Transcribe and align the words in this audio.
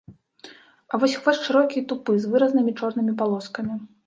А 0.91 0.99
вось 1.03 1.13
хвост 1.19 1.45
шырокі 1.49 1.77
і 1.83 1.83
тупы, 1.93 2.17
з 2.25 2.33
выразнымі 2.33 2.75
чорнымі 2.81 3.13
палоскамі. 3.23 3.81